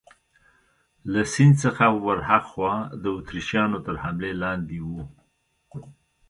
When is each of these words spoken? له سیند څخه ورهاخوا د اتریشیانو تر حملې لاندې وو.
له 1.11 1.21
سیند 1.33 1.55
څخه 1.63 1.85
ورهاخوا 2.05 2.73
د 3.03 3.05
اتریشیانو 3.19 3.77
تر 3.85 3.95
حملې 4.03 4.31
لاندې 4.43 4.77
وو. 4.87 5.03